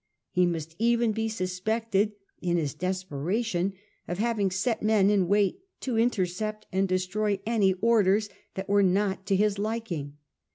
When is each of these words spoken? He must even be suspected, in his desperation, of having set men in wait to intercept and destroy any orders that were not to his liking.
He 0.31 0.47
must 0.47 0.75
even 0.79 1.11
be 1.11 1.29
suspected, 1.29 2.13
in 2.41 2.57
his 2.57 2.73
desperation, 2.73 3.73
of 4.07 4.17
having 4.17 4.49
set 4.49 4.81
men 4.81 5.11
in 5.11 5.27
wait 5.27 5.59
to 5.81 5.95
intercept 5.95 6.65
and 6.71 6.87
destroy 6.87 7.39
any 7.45 7.73
orders 7.81 8.27
that 8.55 8.67
were 8.67 8.81
not 8.81 9.27
to 9.27 9.35
his 9.35 9.59
liking. 9.59 10.17